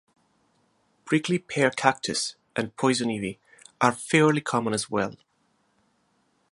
Prickly 1.05 1.37
pear 1.37 1.69
cactus 1.69 2.33
and 2.55 2.75
poison 2.75 3.11
ivy 3.11 3.37
are 3.79 3.91
fairly 3.91 4.41
common 4.41 4.73
as 4.73 4.89
well. 4.89 5.15